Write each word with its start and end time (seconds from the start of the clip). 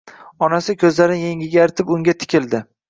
Onasi 0.47 0.75
ko‘zlarini 0.85 1.29
yengiga 1.29 1.63
artib 1.69 1.97
unga 1.99 2.21
tikildi. 2.23 2.69